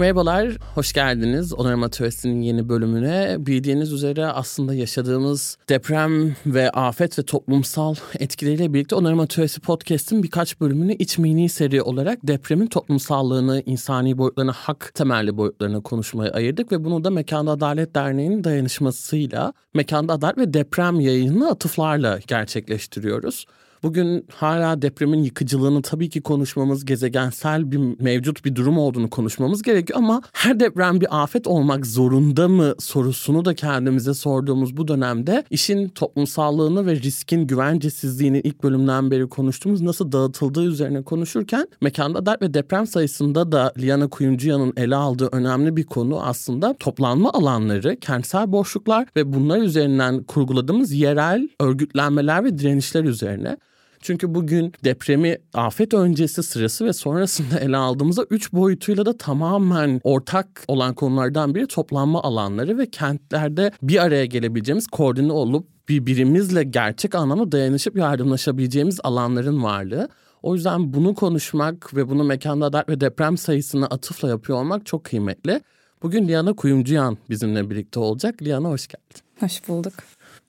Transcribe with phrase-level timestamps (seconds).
[0.00, 3.36] Merhabalar, hoş geldiniz Onarım Atölyesi'nin yeni bölümüne.
[3.38, 10.60] Bildiğiniz üzere aslında yaşadığımız deprem ve afet ve toplumsal etkileriyle birlikte Onarım Atölyesi Podcast'ın birkaç
[10.60, 16.84] bölümünü iç mini seri olarak depremin toplumsallığını, insani boyutlarını, hak temelli boyutlarını konuşmaya ayırdık ve
[16.84, 23.46] bunu da Mekanda Adalet Derneği'nin dayanışmasıyla Mekanda Adalet ve Deprem yayını atıflarla gerçekleştiriyoruz.
[23.82, 29.98] Bugün hala depremin yıkıcılığını tabii ki konuşmamız, gezegensel bir mevcut bir durum olduğunu konuşmamız gerekiyor
[29.98, 35.88] ama her deprem bir afet olmak zorunda mı sorusunu da kendimize sorduğumuz bu dönemde işin
[35.88, 42.54] toplumsallığını ve riskin güvencesizliğini ilk bölümden beri konuştuğumuz nasıl dağıtıldığı üzerine konuşurken mekanda dert ve
[42.54, 49.08] deprem sayısında da Liana Kuyumcuya'nın ele aldığı önemli bir konu aslında toplanma alanları, kentsel boşluklar
[49.16, 53.56] ve bunlar üzerinden kurguladığımız yerel örgütlenmeler ve direnişler üzerine.
[54.02, 60.64] Çünkü bugün depremi afet öncesi sırası ve sonrasında ele aldığımızda üç boyutuyla da tamamen ortak
[60.68, 67.52] olan konulardan biri toplanma alanları ve kentlerde bir araya gelebileceğimiz koordine olup birbirimizle gerçek anlamda
[67.52, 70.08] dayanışıp yardımlaşabileceğimiz alanların varlığı.
[70.42, 75.04] O yüzden bunu konuşmak ve bunu mekanda adalet ve deprem sayısına atıfla yapıyor olmak çok
[75.04, 75.60] kıymetli.
[76.02, 78.42] Bugün Liana Kuyumcuyan bizimle birlikte olacak.
[78.42, 79.22] Liana hoş geldin.
[79.40, 79.92] Hoş bulduk.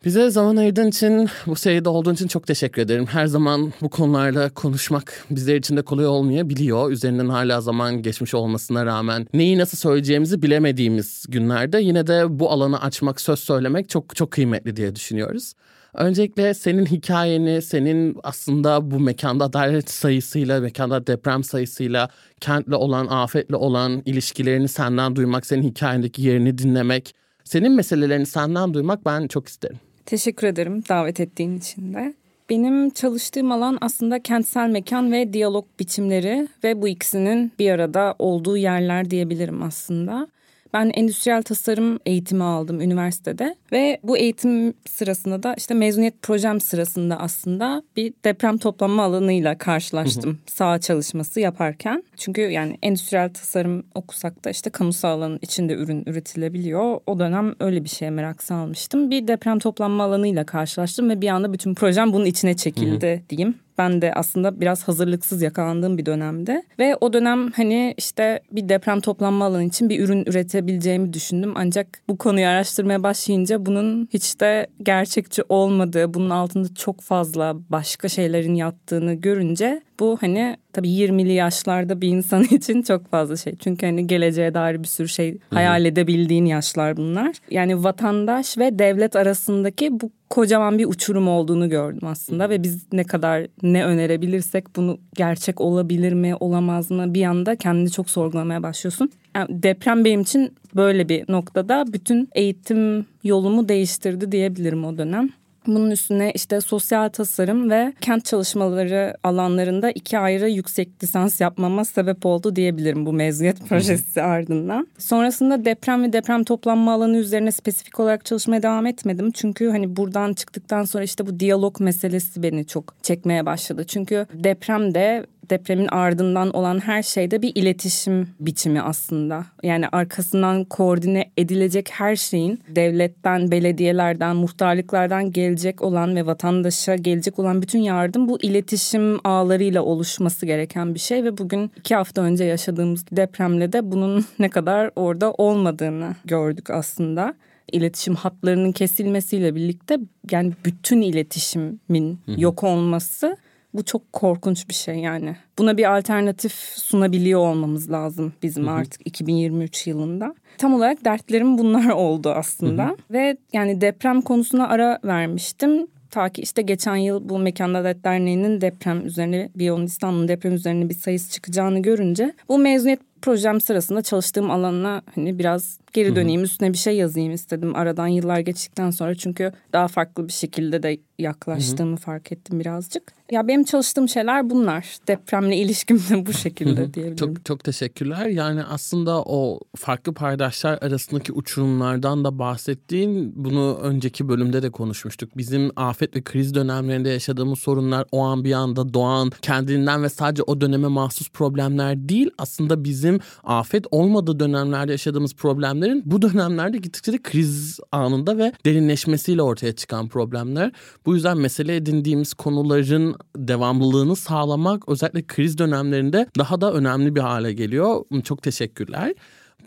[0.06, 3.06] Bize zaman ayırdığın için, bu seride olduğun için çok teşekkür ederim.
[3.06, 6.92] Her zaman bu konularla konuşmak bizler için de kolay olmayabiliyor.
[6.92, 12.82] Üzerinden hala zaman geçmiş olmasına rağmen neyi nasıl söyleyeceğimizi bilemediğimiz günlerde yine de bu alanı
[12.82, 15.54] açmak, söz söylemek çok çok kıymetli diye düşünüyoruz.
[15.94, 23.56] Öncelikle senin hikayeni, senin aslında bu mekanda adalet sayısıyla, mekanda deprem sayısıyla, kentle olan, afetle
[23.56, 29.80] olan ilişkilerini senden duymak, senin hikayendeki yerini dinlemek, senin meselelerini senden duymak ben çok isterim.
[30.06, 32.14] Teşekkür ederim davet ettiğin için de.
[32.50, 38.58] Benim çalıştığım alan aslında kentsel mekan ve diyalog biçimleri ve bu ikisinin bir arada olduğu
[38.58, 40.28] yerler diyebilirim aslında.
[40.74, 47.20] Ben endüstriyel tasarım eğitimi aldım üniversitede ve bu eğitim sırasında da işte mezuniyet projem sırasında
[47.20, 52.04] aslında bir deprem toplanma alanıyla karşılaştım sağ çalışması yaparken.
[52.18, 57.00] Çünkü yani endüstriyel tasarım okusak da işte kamusal alanın içinde ürün üretilebiliyor.
[57.08, 59.10] O dönem öyle bir şeye merak salmıştım.
[59.10, 63.56] Bir deprem toplanma alanıyla karşılaştım ve bir anda bütün projem bunun içine çekildi diyeyim.
[63.82, 66.64] Ben de aslında biraz hazırlıksız yakalandığım bir dönemde.
[66.80, 71.54] Ve o dönem hani işte bir deprem toplanma alanı için bir ürün üretebileceğimi düşündüm.
[71.56, 78.10] Ancak bu konuyu araştırmaya başlayınca bunun hiç de gerçekçi olmadığı, bunun altında çok fazla başka
[78.10, 83.56] şeylerin yattığını görünce bu hani tabii 20'li yaşlarda bir insan için çok fazla şey.
[83.56, 87.36] Çünkü hani geleceğe dair bir sürü şey hayal edebildiğin yaşlar bunlar.
[87.52, 93.04] Yani vatandaş ve devlet arasındaki bu kocaman bir uçurum olduğunu gördüm aslında ve biz ne
[93.04, 99.12] kadar ne önerebilirsek bunu gerçek olabilir mi olamaz mı bir anda kendini çok sorgulamaya başlıyorsun.
[99.36, 105.30] Yani deprem benim için böyle bir noktada bütün eğitim yolumu değiştirdi diyebilirim o dönem.
[105.68, 112.26] Bunun üstüne işte sosyal tasarım ve kent çalışmaları alanlarında iki ayrı yüksek lisans yapmama sebep
[112.26, 114.88] oldu diyebilirim bu mezuniyet projesi ardından.
[114.98, 119.32] Sonrasında deprem ve deprem toplanma alanı üzerine spesifik olarak çalışmaya devam etmedim.
[119.32, 123.84] Çünkü hani buradan çıktıktan sonra işte bu diyalog meselesi beni çok çekmeye başladı.
[123.88, 129.46] Çünkü deprem de depremin ardından olan her şeyde bir iletişim biçimi aslında.
[129.64, 137.62] Yani arkasından koordine edilecek her şeyin devletten, belediyelerden, muhtarlıklardan gelecek olan ve vatandaşa gelecek olan
[137.62, 143.06] bütün yardım bu iletişim ağlarıyla oluşması gereken bir şey ve bugün iki hafta önce yaşadığımız
[143.12, 147.34] depremle de bunun ne kadar orada olmadığını gördük aslında
[147.72, 149.98] iletişim hatlarının kesilmesiyle birlikte
[150.32, 153.38] yani bütün iletişimin yok olması
[153.74, 155.36] bu çok korkunç bir şey yani.
[155.58, 160.36] Buna bir alternatif sunabiliyor olmamız lazım bizim artık 2023 yılında.
[160.58, 162.98] Tam olarak dertlerim bunlar oldu aslında.
[163.12, 165.88] Ve yani deprem konusuna ara vermiştim.
[166.12, 170.90] Ta ki işte geçen yıl bu Mekan Adalet Derneği'nin deprem üzerine Beyond İstanbul'un deprem üzerine
[170.90, 176.74] bir sayısı çıkacağını görünce bu mezuniyet projem sırasında çalıştığım alana hani biraz geri döneyim üstüne
[176.74, 181.98] bir şey yazayım istedim aradan yıllar geçtikten sonra çünkü daha farklı bir şekilde de yaklaştığımı
[181.98, 183.14] fark ettim birazcık.
[183.32, 184.98] Ya benim çalıştığım şeyler bunlar.
[185.08, 187.16] Depremle ilişkim de bu şekilde diyebilirim.
[187.16, 188.26] Çok çok teşekkürler.
[188.26, 195.38] Yani aslında o farklı paydaşlar arasındaki uçurumlardan da bahsettiğin bunu önceki bölümde de konuşmuştuk.
[195.38, 200.44] Bizim afet ve kriz dönemlerinde yaşadığımız sorunlar o an bir anda doğan kendinden ve sadece
[200.44, 202.30] o döneme mahsus problemler değil.
[202.38, 205.36] Aslında bizim afet olmadığı dönemlerde yaşadığımız
[205.82, 210.72] problemlerin bu dönemlerde gittikçe de kriz anında ve derinleşmesiyle ortaya çıkan problemler.
[211.06, 217.54] Bu yüzden mesele edindiğimiz konuların devamlılığını sağlamak özellikle kriz dönemlerinde daha da önemli bir hale
[217.54, 218.04] geliyor.
[218.24, 219.14] Çok teşekkürler.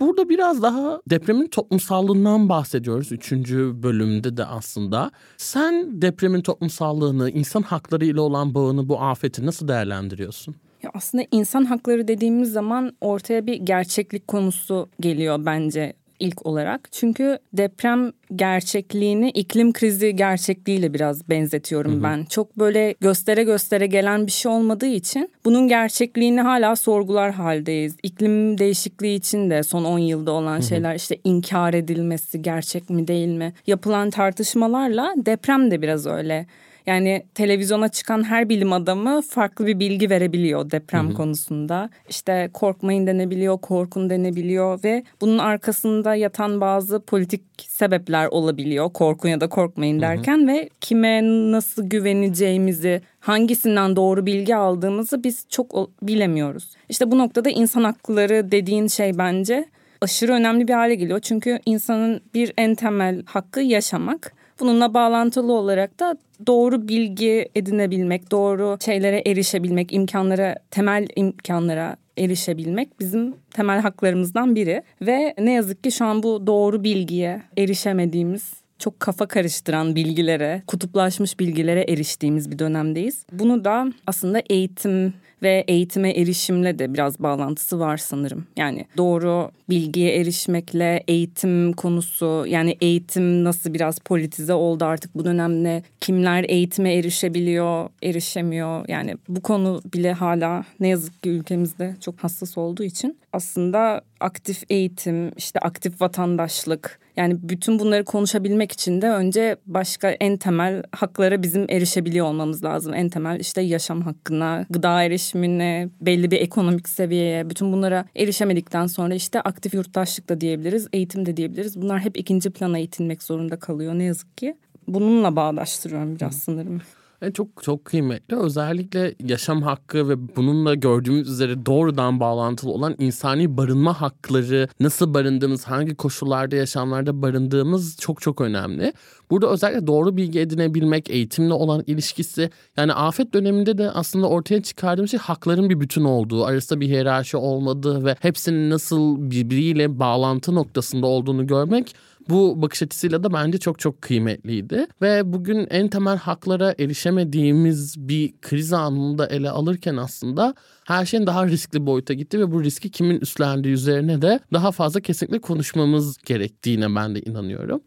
[0.00, 3.12] Burada biraz daha depremin toplumsallığından bahsediyoruz.
[3.12, 5.10] Üçüncü bölümde de aslında.
[5.36, 10.54] Sen depremin toplumsallığını, insan hakları ile olan bağını bu afeti nasıl değerlendiriyorsun?
[10.82, 15.94] Ya aslında insan hakları dediğimiz zaman ortaya bir gerçeklik konusu geliyor bence
[16.24, 16.88] ilk olarak.
[16.92, 22.02] Çünkü deprem gerçekliğini iklim krizi gerçekliğiyle biraz benzetiyorum hı hı.
[22.02, 22.24] ben.
[22.24, 27.96] Çok böyle göstere göstere gelen bir şey olmadığı için bunun gerçekliğini hala sorgular haldeyiz.
[28.02, 30.62] İklim değişikliği için de son 10 yılda olan hı hı.
[30.62, 33.52] şeyler işte inkar edilmesi gerçek mi değil mi?
[33.66, 36.46] Yapılan tartışmalarla deprem de biraz öyle.
[36.86, 41.14] Yani televizyona çıkan her bilim adamı farklı bir bilgi verebiliyor deprem Hı-hı.
[41.14, 41.90] konusunda.
[42.08, 48.92] İşte korkmayın denebiliyor, korkun denebiliyor ve bunun arkasında yatan bazı politik sebepler olabiliyor.
[48.92, 50.46] Korkun ya da korkmayın derken Hı-hı.
[50.46, 51.22] ve kime
[51.52, 56.76] nasıl güveneceğimizi, hangisinden doğru bilgi aldığımızı biz çok bilemiyoruz.
[56.88, 59.68] İşte bu noktada insan hakları dediğin şey bence
[60.00, 61.20] aşırı önemli bir hale geliyor.
[61.20, 64.32] Çünkü insanın bir en temel hakkı yaşamak.
[64.60, 66.16] Bununla bağlantılı olarak da
[66.46, 74.82] doğru bilgi edinebilmek, doğru şeylere erişebilmek, imkanlara, temel imkanlara erişebilmek bizim temel haklarımızdan biri.
[75.02, 81.40] Ve ne yazık ki şu an bu doğru bilgiye erişemediğimiz çok kafa karıştıran bilgilere, kutuplaşmış
[81.40, 83.26] bilgilere eriştiğimiz bir dönemdeyiz.
[83.32, 88.46] Bunu da aslında eğitim ve eğitime erişimle de biraz bağlantısı var sanırım.
[88.56, 95.82] Yani doğru bilgiye erişmekle eğitim konusu yani eğitim nasıl biraz politize oldu artık bu dönemde
[96.00, 98.84] kimler eğitime erişebiliyor, erişemiyor.
[98.88, 104.62] Yani bu konu bile hala ne yazık ki ülkemizde çok hassas olduğu için aslında aktif
[104.70, 111.42] eğitim, işte aktif vatandaşlık yani bütün bunları konuşabilmek için de önce başka en temel haklara
[111.42, 112.94] bizim erişebiliyor olmamız lazım.
[112.94, 119.14] En temel işte yaşam hakkına, gıda erişimine, belli bir ekonomik seviyeye bütün bunlara erişemedikten sonra
[119.14, 121.82] işte aktif yurttaşlık da diyebiliriz, eğitim de diyebiliriz.
[121.82, 124.56] Bunlar hep ikinci plana itilmek zorunda kalıyor ne yazık ki.
[124.88, 126.80] Bununla bağdaştırıyorum biraz sanırım.
[127.24, 128.36] E, çok çok kıymetli.
[128.36, 135.64] Özellikle yaşam hakkı ve bununla gördüğümüz üzere doğrudan bağlantılı olan insani barınma hakları, nasıl barındığımız,
[135.64, 138.92] hangi koşullarda, yaşamlarda barındığımız çok çok önemli.
[139.30, 145.08] Burada özellikle doğru bilgi edinebilmek, eğitimle olan ilişkisi yani afet döneminde de aslında ortaya çıkardığım
[145.08, 151.06] şey hakların bir bütün olduğu, arasında bir hiyerarşi olmadığı ve hepsinin nasıl birbiriyle bağlantı noktasında
[151.06, 151.94] olduğunu görmek
[152.28, 154.86] bu bakış açısıyla da bence çok çok kıymetliydi.
[155.02, 160.54] Ve bugün en temel haklara erişemediğimiz bir kriz anında ele alırken aslında
[160.84, 165.00] her şeyin daha riskli boyuta gitti ve bu riski kimin üstlendiği üzerine de daha fazla
[165.00, 167.80] kesinlikle konuşmamız gerektiğine ben de inanıyorum.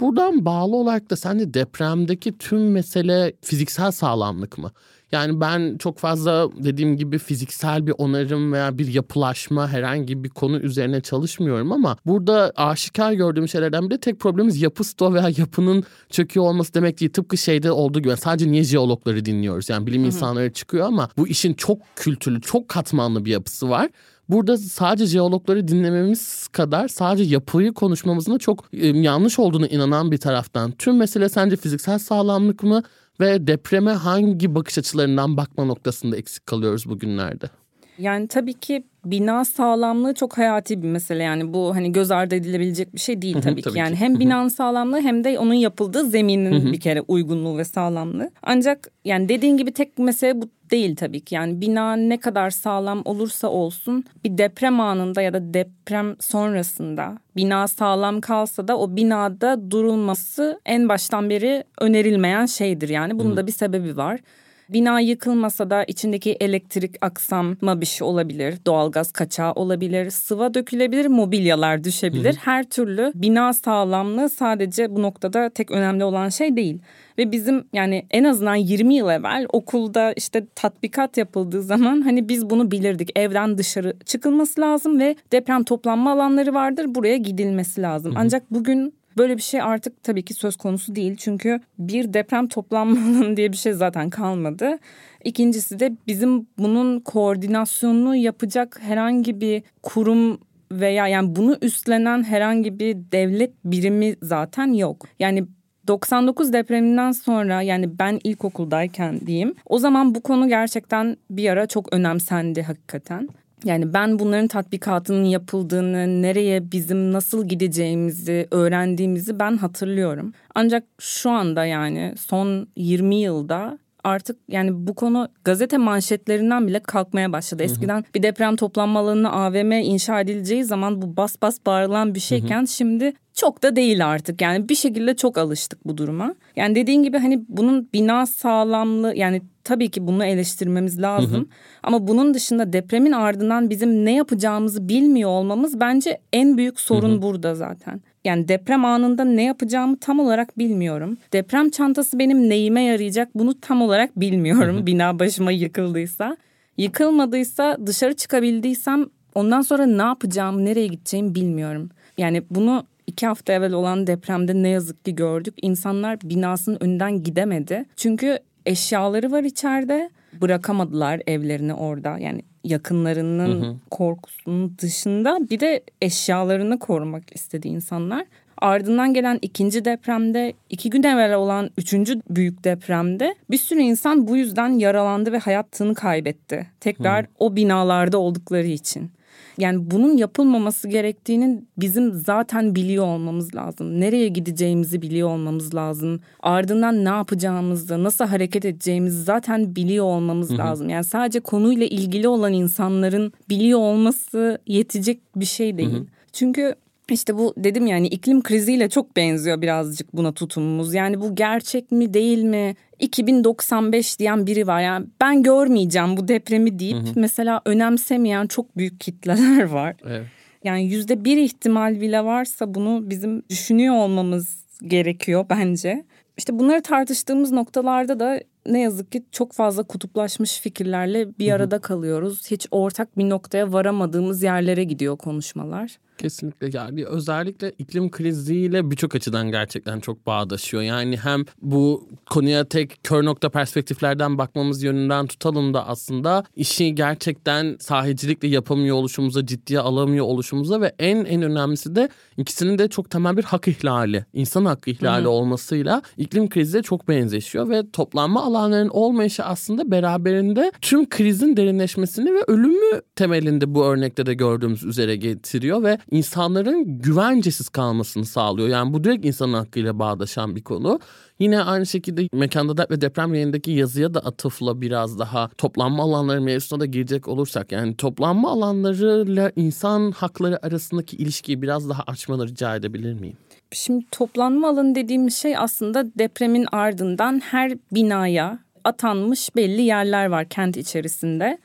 [0.00, 4.72] Buradan bağlı olarak da sence depremdeki tüm mesele fiziksel sağlamlık mı?
[5.14, 10.58] Yani ben çok fazla dediğim gibi fiziksel bir onarım veya bir yapılaşma herhangi bir konu
[10.58, 16.46] üzerine çalışmıyorum ama burada aşikar gördüğüm şeylerden biri tek problemimiz yapı sto veya yapının çöküyor
[16.46, 17.12] olması demek değil.
[17.12, 19.68] Tıpkı şeyde olduğu gibi sadece niye jeologları dinliyoruz?
[19.68, 23.88] Yani bilim insanları çıkıyor ama bu işin çok kültürlü, çok katmanlı bir yapısı var.
[24.28, 30.70] Burada sadece jeologları dinlememiz kadar sadece yapıyı konuşmamızın da çok yanlış olduğunu inanan bir taraftan.
[30.72, 32.82] Tüm mesele sence fiziksel sağlamlık mı
[33.20, 37.50] ve depreme hangi bakış açılarından bakma noktasında eksik kalıyoruz bugünlerde?
[37.98, 42.94] Yani tabii ki bina sağlamlığı çok hayati bir mesele yani bu hani göz ardı edilebilecek
[42.94, 43.78] bir şey değil tabii, tabii ki.
[43.78, 48.30] Yani hem binanın sağlamlığı hem de onun yapıldığı zeminin bir kere uygunluğu ve sağlamlığı.
[48.42, 51.34] Ancak yani dediğin gibi tek mesele bu değil tabii ki.
[51.34, 57.68] Yani bina ne kadar sağlam olursa olsun bir deprem anında ya da deprem sonrasında bina
[57.68, 63.18] sağlam kalsa da o binada durulması en baştan beri önerilmeyen şeydir yani.
[63.18, 64.20] Bunun da bir sebebi var.
[64.68, 68.54] Bina yıkılmasa da içindeki elektrik aksama bir şey olabilir.
[68.66, 70.10] Doğalgaz kaçağı olabilir.
[70.10, 71.06] Sıva dökülebilir.
[71.06, 72.32] Mobilyalar düşebilir.
[72.32, 72.44] Hı hı.
[72.44, 76.78] Her türlü bina sağlamlığı sadece bu noktada tek önemli olan şey değil.
[77.18, 82.50] Ve bizim yani en azından 20 yıl evvel okulda işte tatbikat yapıldığı zaman hani biz
[82.50, 83.18] bunu bilirdik.
[83.18, 86.94] Evden dışarı çıkılması lazım ve deprem toplanma alanları vardır.
[86.94, 88.12] Buraya gidilmesi lazım.
[88.12, 88.20] Hı hı.
[88.22, 91.16] Ancak bugün Böyle bir şey artık tabii ki söz konusu değil.
[91.16, 94.78] Çünkü bir deprem toplanma diye bir şey zaten kalmadı.
[95.24, 100.38] İkincisi de bizim bunun koordinasyonunu yapacak herhangi bir kurum
[100.72, 105.06] veya yani bunu üstlenen herhangi bir devlet birimi zaten yok.
[105.18, 105.44] Yani
[105.86, 111.92] 99 depreminden sonra yani ben ilkokuldayken diyeyim o zaman bu konu gerçekten bir ara çok
[111.92, 113.28] önemsendi hakikaten.
[113.64, 120.32] Yani ben bunların tatbikatının yapıldığını, nereye bizim nasıl gideceğimizi öğrendiğimizi ben hatırlıyorum.
[120.54, 127.32] Ancak şu anda yani son 20 yılda artık yani bu konu gazete manşetlerinden bile kalkmaya
[127.32, 127.62] başladı.
[127.62, 132.64] Eskiden bir deprem toplanma alanına AVM inşa edileceği zaman bu bas bas bağırılan bir şeyken
[132.64, 134.40] şimdi çok da değil artık.
[134.40, 136.34] Yani bir şekilde çok alıştık bu duruma.
[136.56, 141.34] Yani dediğin gibi hani bunun bina sağlamlığı yani tabii ki bunu eleştirmemiz lazım.
[141.34, 141.46] Hı hı.
[141.82, 147.16] Ama bunun dışında depremin ardından bizim ne yapacağımızı bilmiyor olmamız bence en büyük sorun hı
[147.16, 147.22] hı.
[147.22, 148.00] burada zaten.
[148.24, 151.16] Yani deprem anında ne yapacağımı tam olarak bilmiyorum.
[151.32, 154.76] Deprem çantası benim neyime yarayacak bunu tam olarak bilmiyorum.
[154.76, 154.86] Hı hı.
[154.86, 156.36] Bina başıma yıkıldıysa.
[156.76, 161.90] Yıkılmadıysa dışarı çıkabildiysem ondan sonra ne yapacağım, nereye gideceğimi bilmiyorum.
[162.18, 165.54] Yani bunu iki hafta evvel olan depremde ne yazık ki gördük.
[165.62, 167.84] İnsanlar binasının önünden gidemedi.
[167.96, 170.10] Çünkü eşyaları var içeride.
[170.40, 172.18] Bırakamadılar evlerini orada.
[172.18, 173.76] Yani yakınlarının hı hı.
[173.90, 178.24] korkusunun dışında bir de eşyalarını korumak istedi insanlar.
[178.58, 184.36] Ardından gelen ikinci depremde, iki gün evvel olan üçüncü büyük depremde bir sürü insan bu
[184.36, 186.66] yüzden yaralandı ve hayatını kaybetti.
[186.80, 187.28] Tekrar hı.
[187.38, 189.10] o binalarda oldukları için.
[189.58, 194.00] Yani bunun yapılmaması gerektiğinin bizim zaten biliyor olmamız lazım.
[194.00, 196.20] Nereye gideceğimizi biliyor olmamız lazım.
[196.40, 200.58] Ardından ne yapacağımızı, nasıl hareket edeceğimizi zaten biliyor olmamız Hı-hı.
[200.58, 200.88] lazım.
[200.88, 205.92] Yani sadece konuyla ilgili olan insanların biliyor olması yetecek bir şey değil.
[205.92, 206.06] Hı-hı.
[206.32, 206.74] Çünkü
[207.10, 210.94] işte bu dedim yani iklim kriziyle çok benziyor birazcık buna tutumumuz.
[210.94, 212.74] Yani bu gerçek mi değil mi?
[213.00, 214.80] 2095 diyen biri var.
[214.80, 217.12] Yani ben görmeyeceğim bu depremi deyip hı hı.
[217.14, 219.96] mesela önemsemeyen çok büyük kitleler var.
[220.06, 220.26] Evet.
[220.64, 226.04] Yani yüzde bir ihtimal bile varsa bunu bizim düşünüyor olmamız gerekiyor bence.
[226.36, 232.50] İşte bunları tartıştığımız noktalarda da ne yazık ki çok fazla kutuplaşmış fikirlerle bir arada kalıyoruz.
[232.50, 235.98] Hiç ortak bir noktaya varamadığımız yerlere gidiyor konuşmalar.
[236.18, 240.82] Kesinlikle yani özellikle iklim kriziyle birçok açıdan gerçekten çok bağdaşıyor.
[240.82, 247.76] Yani hem bu konuya tek kör nokta perspektiflerden bakmamız yönünden tutalım da aslında işi gerçekten
[247.80, 253.36] sahicilikle yapamıyor oluşumuza, ciddiye alamıyor oluşumuza ve en en önemlisi de ikisinin de çok temel
[253.36, 255.30] bir hak ihlali, insan hakkı ihlali Hı-hı.
[255.30, 262.44] olmasıyla iklim kriziyle çok benzeşiyor ve toplanma alanların olmayışı aslında beraberinde tüm krizin derinleşmesini ve
[262.46, 268.68] ölümü temelinde bu örnekte de gördüğümüz üzere getiriyor ve insanların güvencesiz kalmasını sağlıyor.
[268.68, 271.00] Yani bu direkt insanın hakkıyla bağdaşan bir konu.
[271.38, 276.40] Yine aynı şekilde Mekanda Dert ve Deprem yayındaki yazıya da atıfla biraz daha toplanma alanları
[276.40, 282.76] mevzusuna da girecek olursak yani toplanma alanlarıyla insan hakları arasındaki ilişkiyi biraz daha açmanı rica
[282.76, 283.36] edebilir miyim?
[283.72, 290.76] Şimdi toplanma alanı dediğimiz şey aslında depremin ardından her binaya atanmış belli yerler var kent
[290.76, 291.58] içerisinde.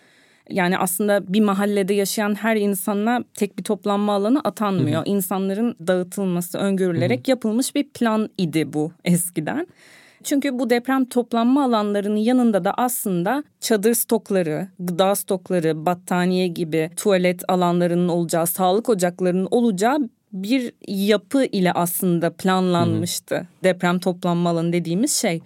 [0.50, 5.01] Yani aslında bir mahallede yaşayan her insana tek bir toplanma alanı atanmıyor.
[5.01, 5.15] Hı hı.
[5.15, 7.29] İnsanların dağıtılması öngörülerek hı hı.
[7.32, 9.68] yapılmış bir plan idi bu eskiden.
[10.24, 17.44] Çünkü bu deprem toplanma alanlarının yanında da aslında çadır stokları, gıda stokları, battaniye gibi tuvalet
[17.48, 20.00] alanlarının olacağı, sağlık ocaklarının olacağı
[20.34, 23.36] bir yapı ile aslında planlanmıştı.
[23.36, 23.46] Hı hı.
[23.63, 25.41] Deprem toplanma alanı dediğimiz şey.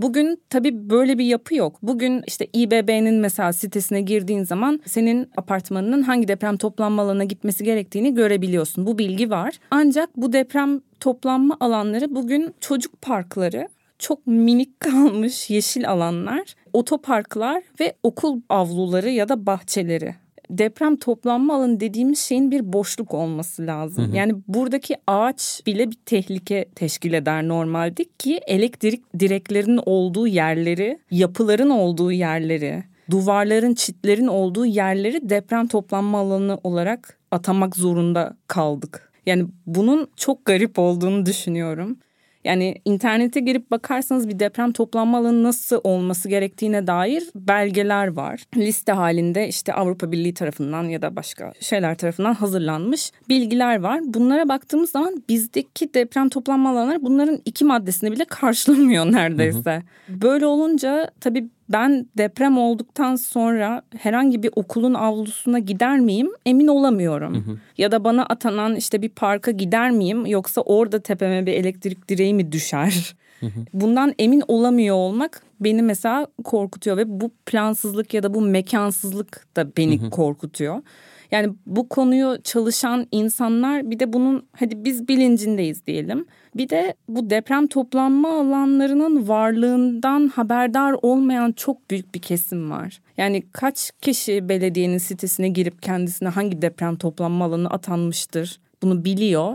[0.00, 1.78] Bugün tabii böyle bir yapı yok.
[1.82, 8.14] Bugün işte İBB'nin mesela sitesine girdiğin zaman senin apartmanının hangi deprem toplanma alanına gitmesi gerektiğini
[8.14, 8.86] görebiliyorsun.
[8.86, 9.58] Bu bilgi var.
[9.70, 17.94] Ancak bu deprem toplanma alanları bugün çocuk parkları çok minik kalmış yeşil alanlar, otoparklar ve
[18.02, 20.14] okul avluları ya da bahçeleri
[20.50, 24.04] deprem toplanma alanı dediğimiz şeyin bir boşluk olması lazım.
[24.04, 24.16] Hı hı.
[24.16, 31.70] Yani buradaki ağaç bile bir tehlike teşkil eder normalde ki elektrik direklerinin olduğu yerleri, yapıların
[31.70, 39.12] olduğu yerleri, duvarların, çitlerin olduğu yerleri deprem toplanma alanı olarak atamak zorunda kaldık.
[39.26, 41.96] Yani bunun çok garip olduğunu düşünüyorum.
[42.44, 48.42] Yani internete girip bakarsanız bir deprem toplanma alanı nasıl olması gerektiğine dair belgeler var.
[48.56, 54.00] Liste halinde işte Avrupa Birliği tarafından ya da başka şeyler tarafından hazırlanmış bilgiler var.
[54.04, 59.82] Bunlara baktığımız zaman bizdeki deprem toplanma alanları bunların iki maddesini bile karşılamıyor neredeyse.
[60.06, 60.20] Hı hı.
[60.20, 67.34] Böyle olunca tabii ben deprem olduktan sonra herhangi bir okulun avlusuna gider miyim emin olamıyorum.
[67.34, 67.58] Hı hı.
[67.78, 72.34] Ya da bana atanan işte bir parka gider miyim yoksa orada tepeme bir elektrik direği
[72.34, 73.14] mi düşer?
[73.40, 73.60] Hı hı.
[73.72, 79.76] Bundan emin olamıyor olmak beni mesela korkutuyor ve bu plansızlık ya da bu mekansızlık da
[79.76, 80.10] beni hı hı.
[80.10, 80.82] korkutuyor.
[81.34, 86.26] Yani bu konuyu çalışan insanlar bir de bunun hadi biz bilincindeyiz diyelim.
[86.56, 93.00] Bir de bu deprem toplanma alanlarının varlığından haberdar olmayan çok büyük bir kesim var.
[93.16, 99.54] Yani kaç kişi belediyenin sitesine girip kendisine hangi deprem toplanma alanı atanmıştır bunu biliyor.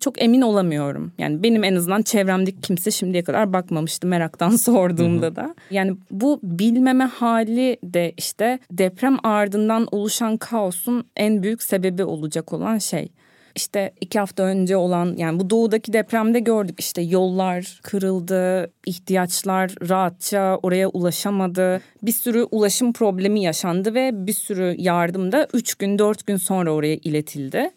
[0.00, 1.12] Çok emin olamıyorum.
[1.18, 5.54] Yani benim en azından çevremdeki kimse şimdiye kadar bakmamıştı meraktan sorduğumda da.
[5.70, 12.78] Yani bu bilmeme hali de işte deprem ardından oluşan kaosun en büyük sebebi olacak olan
[12.78, 13.08] şey
[13.54, 20.58] işte iki hafta önce olan yani bu doğudaki depremde gördük işte yollar kırıldı, ihtiyaçlar rahatça
[20.62, 21.80] oraya ulaşamadı.
[22.02, 26.72] Bir sürü ulaşım problemi yaşandı ve bir sürü yardım da üç gün dört gün sonra
[26.72, 27.70] oraya iletildi.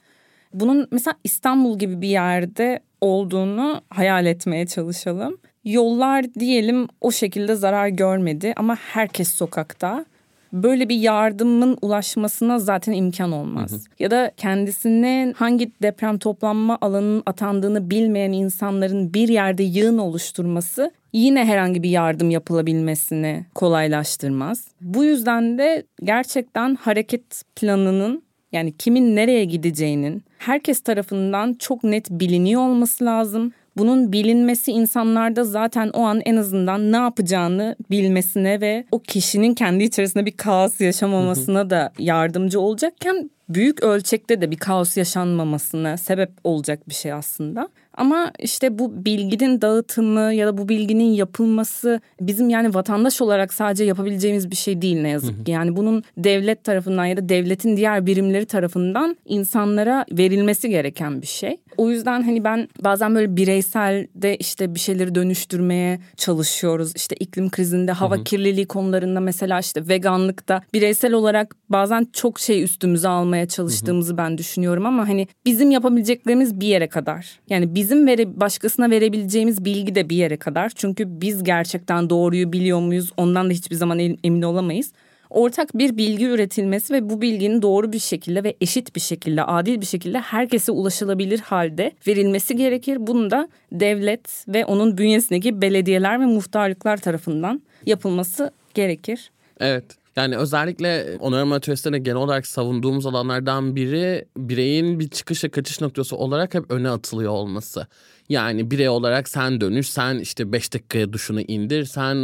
[0.54, 5.38] Bunun mesela İstanbul gibi bir yerde olduğunu hayal etmeye çalışalım.
[5.66, 10.06] Yollar diyelim o şekilde zarar görmedi ama herkes sokakta
[10.54, 13.72] böyle bir yardımın ulaşmasına zaten imkan olmaz.
[13.72, 13.80] Hı hı.
[14.00, 21.46] Ya da kendisine hangi deprem toplanma alanının atandığını bilmeyen insanların bir yerde yığın oluşturması yine
[21.46, 24.68] herhangi bir yardım yapılabilmesini kolaylaştırmaz.
[24.82, 32.62] Bu yüzden de gerçekten hareket planının yani kimin nereye gideceğinin herkes tarafından çok net biliniyor
[32.62, 33.52] olması lazım.
[33.78, 39.84] Bunun bilinmesi insanlarda zaten o an en azından ne yapacağını bilmesine ve o kişinin kendi
[39.84, 46.90] içerisinde bir kaos yaşamamasına da yardımcı olacakken büyük ölçekte de bir kaos yaşanmamasına sebep olacak
[46.90, 47.70] bir şey aslında.
[47.98, 53.84] Ama işte bu bilginin dağıtımı ya da bu bilginin yapılması bizim yani vatandaş olarak sadece
[53.84, 55.52] yapabileceğimiz bir şey değil ne yazık ki.
[55.52, 61.58] Yani bunun devlet tarafından ya da devletin diğer birimleri tarafından insanlara verilmesi gereken bir şey.
[61.78, 66.96] O yüzden hani ben bazen böyle bireysel de işte bir şeyleri dönüştürmeye çalışıyoruz.
[66.96, 73.08] İşte iklim krizinde, hava kirliliği konularında mesela işte veganlıkta bireysel olarak bazen çok şey üstümüze
[73.08, 77.40] almaya çalıştığımızı ben düşünüyorum ama hani bizim yapabileceklerimiz bir yere kadar.
[77.50, 80.70] Yani biz bizim vere, başkasına verebileceğimiz bilgi de bir yere kadar.
[80.76, 84.92] Çünkü biz gerçekten doğruyu biliyor muyuz ondan da hiçbir zaman emin olamayız.
[85.30, 89.82] Ortak bir bilgi üretilmesi ve bu bilginin doğru bir şekilde ve eşit bir şekilde, adil
[89.82, 93.08] bir şekilde herkese ulaşılabilir halde verilmesi gerekir.
[93.08, 99.32] Bunu da devlet ve onun bünyesindeki belediyeler ve muhtarlıklar tarafından yapılması gerekir.
[99.60, 99.97] Evet.
[100.18, 106.16] Yani özellikle onarım teorisinde genel olarak savunduğumuz alanlardan biri bireyin bir çıkış ve kaçış noktası
[106.16, 107.88] olarak hep öne atılıyor olması.
[108.30, 112.16] Yani birey olarak sen dönüş, sen işte 5 dakikaya duşunu indir, sen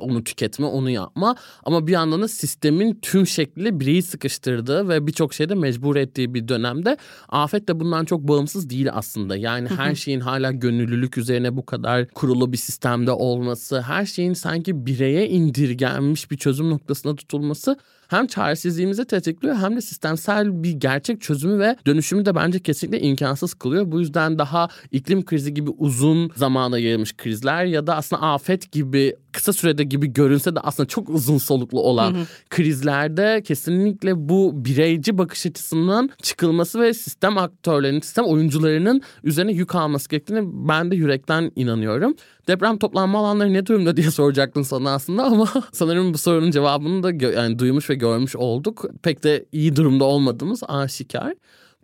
[0.00, 1.36] onu tüketme, onu yapma.
[1.64, 6.48] Ama bir yandan da sistemin tüm şekli bireyi sıkıştırdığı ve birçok şeyde mecbur ettiği bir
[6.48, 6.96] dönemde
[7.28, 9.36] afet de bundan çok bağımsız değil aslında.
[9.36, 14.86] Yani her şeyin hala gönüllülük üzerine bu kadar kurulu bir sistemde olması, her şeyin sanki
[14.86, 17.76] bireye indirgenmiş bir çözüm noktasına tutulması
[18.08, 23.54] hem çaresizliğimizi tetikliyor hem de sistemsel bir gerçek çözümü ve dönüşümü de bence kesinlikle imkansız
[23.54, 23.92] kılıyor.
[23.92, 29.16] Bu yüzden daha iklim krizi gibi uzun zamana yayılmış krizler ya da aslında afet gibi
[29.34, 32.24] kısa sürede gibi görünse de aslında çok uzun soluklu olan hı hı.
[32.50, 40.08] krizlerde kesinlikle bu bireyci bakış açısından çıkılması ve sistem aktörlerinin, sistem oyuncularının üzerine yük alması
[40.08, 42.14] gerektiğini ben de yürekten inanıyorum.
[42.48, 47.26] Deprem toplanma alanları ne durumda diye soracaktın sana aslında ama sanırım bu sorunun cevabını da
[47.26, 48.84] yani duymuş ve görmüş olduk.
[49.02, 51.34] Pek de iyi durumda olmadığımız aşikar.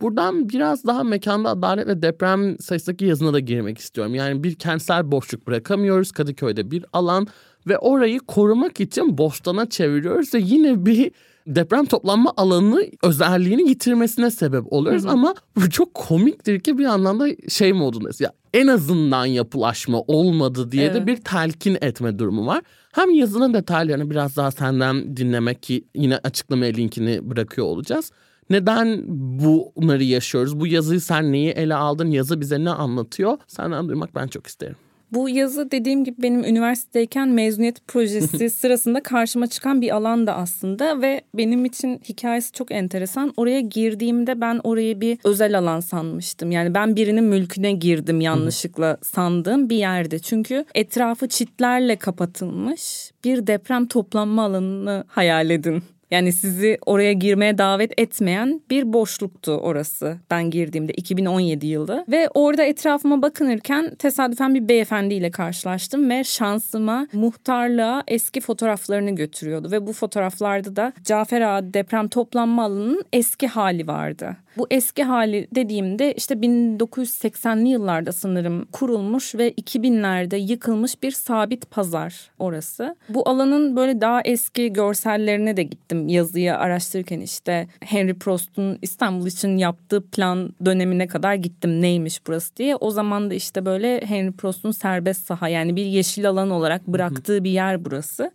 [0.00, 4.14] Buradan biraz daha mekanda adalet ve deprem sayısındaki yazına da girmek istiyorum.
[4.14, 6.12] Yani bir kentsel boşluk bırakamıyoruz.
[6.12, 7.26] Kadıköy'de bir alan
[7.68, 11.10] ve orayı korumak için bostana çeviriyoruz ve yine bir
[11.46, 15.04] deprem toplanma alanı özelliğini yitirmesine sebep oluyoruz.
[15.04, 15.12] Hı hı.
[15.12, 18.20] Ama bu çok komiktir ki bir yandan da şey modundayız.
[18.20, 20.94] Ya en azından yapılaşma olmadı diye evet.
[20.94, 22.62] de bir telkin etme durumu var.
[22.92, 28.12] Hem yazının detaylarını biraz daha senden dinlemek ki yine açıklamaya linkini bırakıyor olacağız.
[28.50, 30.60] Neden bunları yaşıyoruz?
[30.60, 32.10] Bu yazıyı sen neyi ele aldın?
[32.10, 33.38] Yazı bize ne anlatıyor?
[33.46, 34.76] Senden duymak ben çok isterim.
[35.12, 41.02] Bu yazı dediğim gibi benim üniversitedeyken mezuniyet projesi sırasında karşıma çıkan bir alan da aslında
[41.02, 43.32] ve benim için hikayesi çok enteresan.
[43.36, 46.50] Oraya girdiğimde ben orayı bir özel alan sanmıştım.
[46.50, 50.18] Yani ben birinin mülküne girdim yanlışlıkla sandığım bir yerde.
[50.18, 55.82] Çünkü etrafı çitlerle kapatılmış bir deprem toplanma alanını hayal edin.
[56.10, 62.04] Yani sizi oraya girmeye davet etmeyen bir boşluktu orası ben girdiğimde 2017 yılı.
[62.08, 69.70] Ve orada etrafıma bakınırken tesadüfen bir beyefendiyle karşılaştım ve şansıma muhtarlığa eski fotoğraflarını götürüyordu.
[69.70, 74.36] Ve bu fotoğraflarda da Cafer Ağa deprem toplanma alanının eski hali vardı.
[74.56, 82.30] Bu eski hali dediğimde işte 1980'li yıllarda sanırım kurulmuş ve 2000'lerde yıkılmış bir sabit pazar
[82.38, 82.96] orası.
[83.08, 89.56] Bu alanın böyle daha eski görsellerine de gittim yazıyı araştırırken işte Henry Prost'un İstanbul için
[89.56, 92.76] yaptığı plan dönemine kadar gittim neymiş burası diye.
[92.76, 97.44] O zaman da işte böyle Henry Prost'un serbest saha yani bir yeşil alan olarak bıraktığı
[97.44, 98.30] bir yer burası.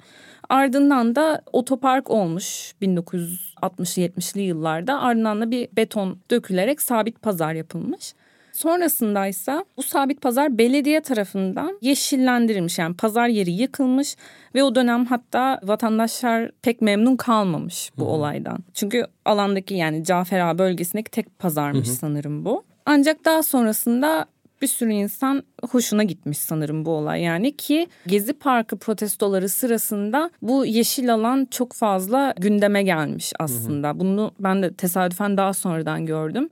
[0.49, 5.01] Ardından da otopark olmuş 1960-70'li yıllarda.
[5.01, 8.13] Ardından da bir beton dökülerek sabit pazar yapılmış.
[8.55, 12.79] Sonrasındaysa bu sabit pazar belediye tarafından yeşillendirilmiş.
[12.79, 14.15] Yani pazar yeri yıkılmış
[14.55, 18.11] ve o dönem hatta vatandaşlar pek memnun kalmamış bu Hı-hı.
[18.11, 18.57] olaydan.
[18.73, 21.95] Çünkü alandaki yani Cafera bölgesindeki tek pazarmış Hı-hı.
[21.95, 22.63] sanırım bu.
[22.85, 24.25] Ancak daha sonrasında
[24.61, 30.65] bir sürü insan hoşuna gitmiş sanırım bu olay yani ki Gezi Parkı protestoları sırasında bu
[30.65, 33.87] yeşil alan çok fazla gündeme gelmiş aslında.
[33.87, 33.99] Hı hı.
[33.99, 36.49] Bunu ben de tesadüfen daha sonradan gördüm.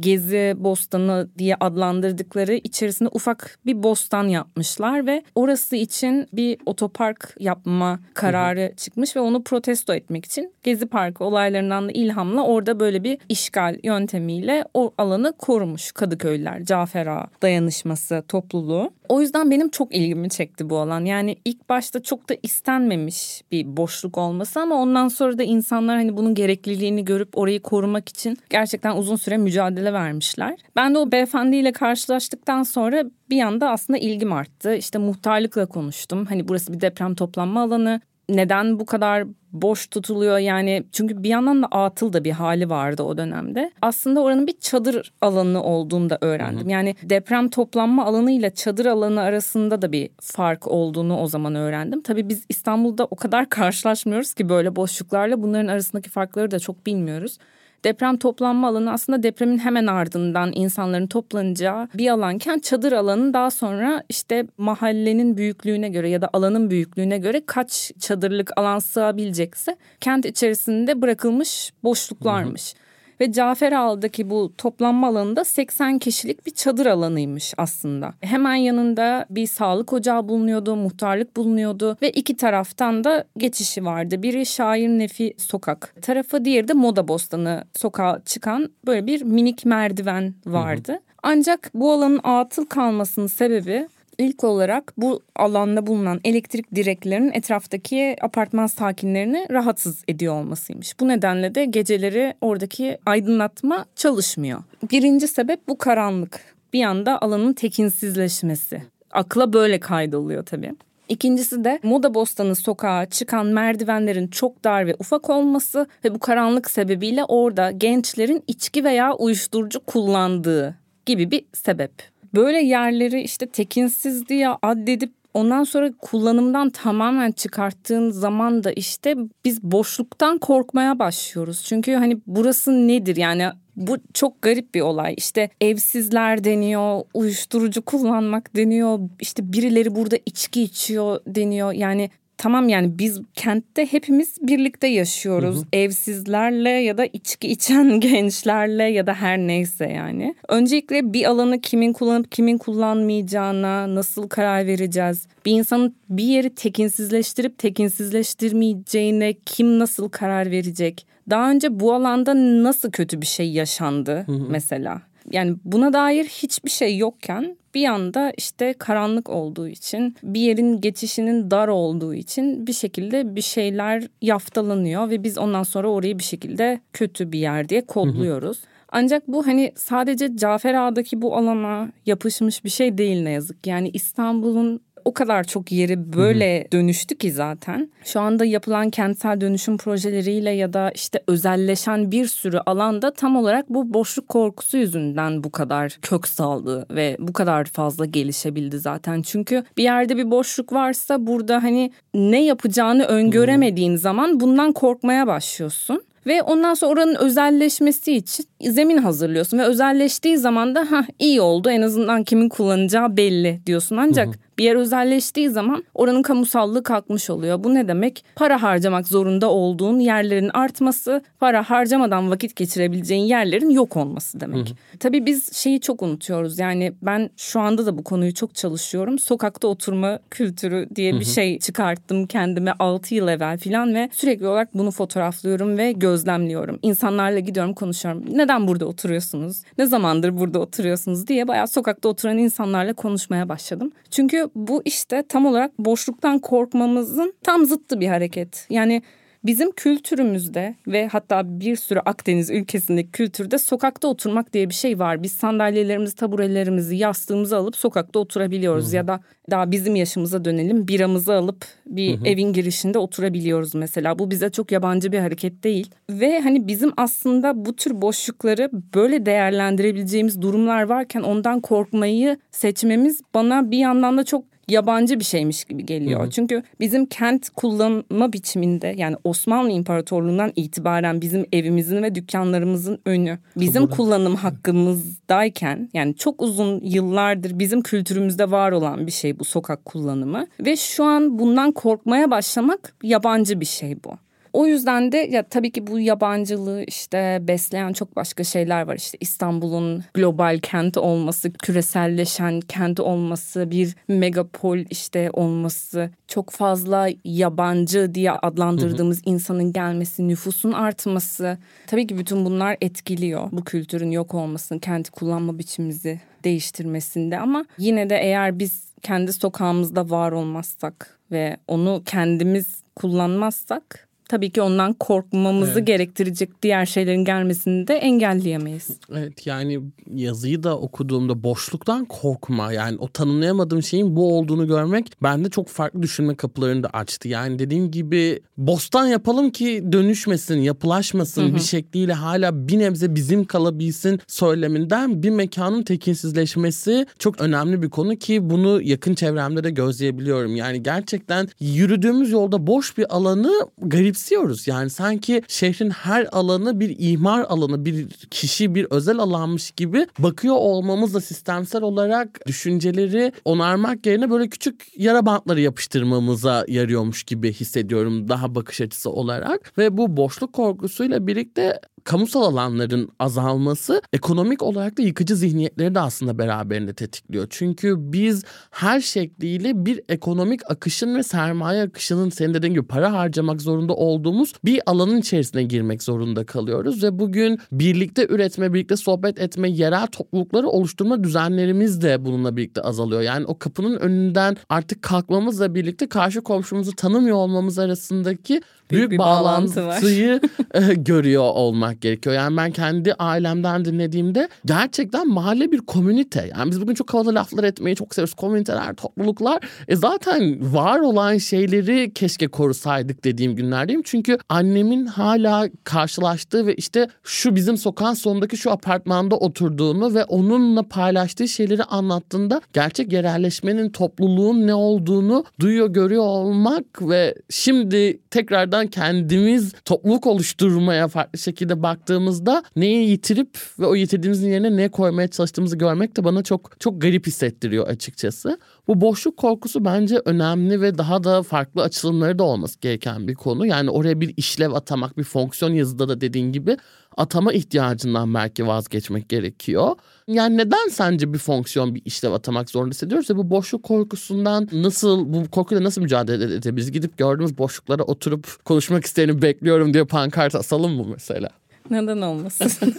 [0.00, 8.00] Gezi Bostanı diye adlandırdıkları içerisinde ufak bir bostan yapmışlar ve orası için bir otopark yapma
[8.14, 8.76] kararı hı hı.
[8.76, 13.78] çıkmış ve onu protesto etmek için Gezi Parkı olaylarından da ilhamla orada böyle bir işgal
[13.82, 18.90] yöntemiyle o alanı korumuş Kadıköylüler, Cafer Ağa dayanışması topluluğu.
[19.08, 21.04] O yüzden benim çok ilgimi çekti bu alan.
[21.04, 26.16] Yani ilk başta çok da istenmemiş bir boşluk olması ama ondan sonra da insanlar hani
[26.16, 30.58] bunun gerekliliğini görüp orayı korumak için gerçekten uzun süre mücadele vermişler.
[30.76, 34.74] Ben de o beyefendiyle karşılaştıktan sonra bir anda aslında ilgim arttı.
[34.74, 36.26] İşte muhtarlıkla konuştum.
[36.26, 41.62] Hani burası bir deprem toplanma alanı neden bu kadar boş tutuluyor yani çünkü bir yandan
[41.62, 43.70] da atıl da bir hali vardı o dönemde.
[43.82, 46.60] Aslında oranın bir çadır alanı olduğunu da öğrendim.
[46.60, 46.70] Hı hı.
[46.70, 52.02] Yani deprem toplanma alanı ile çadır alanı arasında da bir fark olduğunu o zaman öğrendim.
[52.02, 57.38] Tabii biz İstanbul'da o kadar karşılaşmıyoruz ki böyle boşluklarla bunların arasındaki farkları da çok bilmiyoruz.
[57.84, 64.02] Deprem toplanma alanı aslında depremin hemen ardından insanların toplanacağı bir alanken çadır alanı daha sonra
[64.08, 71.02] işte mahallenin büyüklüğüne göre ya da alanın büyüklüğüne göre kaç çadırlık alan sığabilecekse kent içerisinde
[71.02, 72.74] bırakılmış boşluklarmış.
[72.74, 72.83] Hı hı.
[73.20, 78.12] Ve Cafer Ağa'daki bu toplanma alanında 80 kişilik bir çadır alanıymış aslında.
[78.20, 84.22] Hemen yanında bir sağlık ocağı bulunuyordu, muhtarlık bulunuyordu ve iki taraftan da geçişi vardı.
[84.22, 90.34] Biri Şair Nefi Sokak tarafı, diğeri de Moda Bostanı sokağa çıkan böyle bir minik merdiven
[90.46, 90.92] vardı.
[90.92, 91.00] Hı hı.
[91.22, 98.66] Ancak bu alanın atıl kalmasının sebebi ilk olarak bu alanda bulunan elektrik direklerinin etraftaki apartman
[98.66, 101.00] sakinlerini rahatsız ediyor olmasıymış.
[101.00, 104.62] Bu nedenle de geceleri oradaki aydınlatma çalışmıyor.
[104.90, 106.40] Birinci sebep bu karanlık.
[106.72, 108.82] Bir yanda alanın tekinsizleşmesi.
[109.10, 110.72] Akla böyle kaydoluyor tabii.
[111.08, 116.70] İkincisi de Moda Bostanı sokağa çıkan merdivenlerin çok dar ve ufak olması ve bu karanlık
[116.70, 120.74] sebebiyle orada gençlerin içki veya uyuşturucu kullandığı
[121.06, 121.92] gibi bir sebep.
[122.34, 129.62] Böyle yerleri işte tekinsiz diye addedip ondan sonra kullanımdan tamamen çıkarttığın zaman da işte biz
[129.62, 131.64] boşluktan korkmaya başlıyoruz.
[131.64, 135.14] Çünkü hani burası nedir yani bu çok garip bir olay.
[135.16, 141.72] İşte evsizler deniyor, uyuşturucu kullanmak deniyor, işte birileri burada içki içiyor deniyor.
[141.72, 145.56] Yani tamam yani biz kentte hepimiz birlikte yaşıyoruz.
[145.56, 145.64] Hı hı.
[145.72, 150.34] Evsizlerle ya da içki içen gençlerle ya da her neyse yani.
[150.48, 155.26] Öncelikle bir alanı kimin kullanıp kimin kullanmayacağına nasıl karar vereceğiz?
[155.46, 161.06] Bir insanın bir yeri tekinsizleştirip tekinsizleştirmeyeceğine kim nasıl karar verecek?
[161.30, 164.46] Daha önce bu alanda nasıl kötü bir şey yaşandı hı hı.
[164.50, 165.02] mesela?
[165.30, 171.50] Yani buna dair hiçbir şey yokken bir anda işte karanlık olduğu için bir yerin geçişinin
[171.50, 176.80] dar olduğu için bir şekilde bir şeyler yaftalanıyor ve biz ondan sonra orayı bir şekilde
[176.92, 178.56] kötü bir yer diye kodluyoruz.
[178.56, 178.74] Hı hı.
[178.96, 183.66] Ancak bu hani sadece Cafer Ağa'daki bu alana yapışmış bir şey değil ne yazık.
[183.66, 186.72] Yani İstanbul'un o kadar çok yeri böyle Hı-hı.
[186.72, 187.90] dönüştü ki zaten.
[188.04, 193.70] Şu anda yapılan kentsel dönüşüm projeleriyle ya da işte özelleşen bir sürü alanda tam olarak
[193.70, 199.22] bu boşluk korkusu yüzünden bu kadar kök saldı ve bu kadar fazla gelişebildi zaten.
[199.22, 203.98] Çünkü bir yerde bir boşluk varsa burada hani ne yapacağını öngöremediğin Hı-hı.
[203.98, 206.02] zaman bundan korkmaya başlıyorsun.
[206.26, 211.70] Ve ondan sonra oranın özelleşmesi için zemin hazırlıyorsun ve özelleştiği zaman da ha iyi oldu
[211.70, 213.96] en azından kimin kullanacağı belli diyorsun.
[213.96, 214.44] Ancak hı hı.
[214.58, 217.64] Bir yer özelleştiği zaman oranın kamusallığı kalkmış oluyor.
[217.64, 218.24] Bu ne demek?
[218.36, 224.68] Para harcamak zorunda olduğun yerlerin artması, para harcamadan vakit geçirebileceğin yerlerin yok olması demek.
[224.68, 224.98] Hı hı.
[225.00, 226.58] Tabii biz şeyi çok unutuyoruz.
[226.58, 229.18] Yani ben şu anda da bu konuyu çok çalışıyorum.
[229.18, 231.34] Sokakta oturma kültürü diye bir hı hı.
[231.34, 236.78] şey çıkarttım kendime 6 yıl evvel falan ve sürekli olarak bunu fotoğraflıyorum ve gözlemliyorum.
[236.82, 238.24] İnsanlarla gidiyorum konuşuyorum.
[238.30, 239.62] Neden burada oturuyorsunuz?
[239.78, 243.92] Ne zamandır burada oturuyorsunuz diye bayağı sokakta oturan insanlarla konuşmaya başladım.
[244.10, 248.66] Çünkü bu işte tam olarak boşluktan korkmamızın tam zıttı bir hareket.
[248.70, 249.02] Yani
[249.46, 255.22] Bizim kültürümüzde ve hatta bir sürü Akdeniz ülkesindeki kültürde sokakta oturmak diye bir şey var.
[255.22, 258.92] Biz sandalyelerimizi, taburelerimizi, yastığımızı alıp sokakta oturabiliyoruz.
[258.92, 258.96] Hı.
[258.96, 264.18] Ya da daha bizim yaşımıza dönelim biramızı alıp bir hı evin girişinde oturabiliyoruz mesela.
[264.18, 265.90] Bu bize çok yabancı bir hareket değil.
[266.10, 273.70] Ve hani bizim aslında bu tür boşlukları böyle değerlendirebileceğimiz durumlar varken ondan korkmayı seçmemiz bana
[273.70, 276.20] bir yandan da çok yabancı bir şeymiş gibi geliyor.
[276.20, 276.30] Hı hı.
[276.30, 283.86] Çünkü bizim kent kullanma biçiminde yani Osmanlı İmparatorluğu'ndan itibaren bizim evimizin ve dükkanlarımızın önü bizim
[283.86, 290.46] kullanım hakkımızdayken yani çok uzun yıllardır bizim kültürümüzde var olan bir şey bu sokak kullanımı
[290.60, 294.18] ve şu an bundan korkmaya başlamak yabancı bir şey bu.
[294.54, 298.96] O yüzden de ya tabii ki bu yabancılığı işte besleyen çok başka şeyler var.
[298.96, 308.14] İşte İstanbul'un global kent olması, küreselleşen kent olması, bir megapol işte olması, çok fazla yabancı
[308.14, 309.34] diye adlandırdığımız hı hı.
[309.34, 311.58] insanın gelmesi, nüfusun artması.
[311.86, 318.10] Tabii ki bütün bunlar etkiliyor bu kültürün yok olmasını, kenti kullanma biçimimizi değiştirmesinde ama yine
[318.10, 325.72] de eğer biz kendi sokağımızda var olmazsak ve onu kendimiz kullanmazsak tabii ki ondan korkmamızı
[325.72, 325.86] evet.
[325.86, 328.88] gerektirecek diğer şeylerin gelmesini de engelleyemeyiz.
[329.12, 329.80] Evet yani
[330.14, 336.02] yazıyı da okuduğumda boşluktan korkma yani o tanımlayamadığım şeyin bu olduğunu görmek bende çok farklı
[336.02, 337.28] düşünme kapılarını da açtı.
[337.28, 341.54] Yani dediğim gibi bostan yapalım ki dönüşmesin, yapılaşmasın hı hı.
[341.54, 348.16] bir şekliyle hala bir nebze bizim kalabilsin söyleminden bir mekanın tekinsizleşmesi çok önemli bir konu
[348.16, 350.56] ki bunu yakın çevremde de gözleyebiliyorum.
[350.56, 354.68] Yani gerçekten yürüdüğümüz yolda boş bir alanı garip garipsiyoruz.
[354.68, 360.54] Yani sanki şehrin her alanı bir imar alanı, bir kişi, bir özel alanmış gibi bakıyor
[360.56, 368.54] olmamızla sistemsel olarak düşünceleri onarmak yerine böyle küçük yara bantları yapıştırmamıza yarıyormuş gibi hissediyorum daha
[368.54, 369.78] bakış açısı olarak.
[369.78, 376.38] Ve bu boşluk korkusuyla birlikte kamusal alanların azalması ekonomik olarak da yıkıcı zihniyetleri de aslında
[376.38, 377.46] beraberinde tetikliyor.
[377.50, 383.60] Çünkü biz her şekliyle bir ekonomik akışın ve sermaye akışının senin dediğin gibi para harcamak
[383.62, 389.70] zorunda olduğumuz bir alanın içerisine girmek zorunda kalıyoruz ve bugün birlikte üretme, birlikte sohbet etme,
[389.70, 393.20] yerel toplulukları oluşturma düzenlerimiz de bununla birlikte azalıyor.
[393.22, 399.18] Yani o kapının önünden artık kalkmamızla birlikte karşı komşumuzu tanımıyor olmamız arasındaki büyük, büyük bir
[399.18, 400.40] bağlantıyı
[400.74, 402.36] e, görüyor olmak gerekiyor.
[402.36, 406.50] Yani ben kendi ailemden dinlediğimde gerçekten mahalle bir komünite.
[406.56, 408.34] Yani biz bugün çok havalı laflar etmeyi çok seviyoruz.
[408.34, 409.64] Komüniteler, topluluklar.
[409.88, 414.02] E zaten var olan şeyleri keşke korusaydık dediğim günlerdeyim.
[414.04, 420.82] Çünkü annemin hala karşılaştığı ve işte şu bizim sokağın sonundaki şu apartmanda oturduğunu ve onunla
[420.82, 428.86] paylaştığı şeyleri anlattığında gerçek yerelleşmenin, topluluğun ne olduğunu duyuyor, görüyor olmak ve şimdi tekrardan tekrardan
[428.86, 435.76] kendimiz topluluk oluşturmaya farklı şekilde baktığımızda neyi yitirip ve o yitirdiğimizin yerine ne koymaya çalıştığımızı
[435.76, 438.58] görmek de bana çok çok garip hissettiriyor açıkçası.
[438.88, 443.66] Bu boşluk korkusu bence önemli ve daha da farklı açılımları da olması gereken bir konu.
[443.66, 446.76] Yani oraya bir işlev atamak, bir fonksiyon yazıda da dediğin gibi
[447.16, 449.96] atama ihtiyacından belki vazgeçmek gerekiyor.
[450.26, 455.50] Yani neden sence bir fonksiyon bir işlev atamak zorunda hissediyoruz bu boşluk korkusundan nasıl bu
[455.50, 456.92] korkuyla nasıl mücadele edebiliriz?
[456.92, 461.48] Gidip gördüğümüz boşluklara oturup konuşmak isteyeni bekliyorum diye pankart asalım mı mesela?
[461.90, 462.94] Neden olmasın?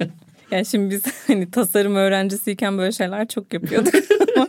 [0.50, 3.94] yani şimdi biz hani tasarım öğrencisiyken böyle şeyler çok yapıyorduk
[4.36, 4.48] ama